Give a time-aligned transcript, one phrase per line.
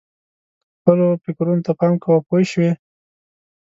[0.77, 2.71] خپلو فکرونو ته پام کوه پوه شوې!.